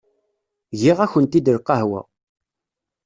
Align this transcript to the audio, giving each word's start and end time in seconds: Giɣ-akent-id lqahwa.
Giɣ-akent-id 0.79 1.47
lqahwa. 1.57 2.01